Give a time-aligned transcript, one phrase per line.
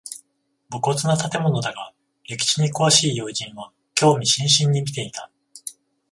[0.71, 1.93] 無骨な建物だが
[2.25, 5.29] 歴史に詳しい友人は興味津々に見ていた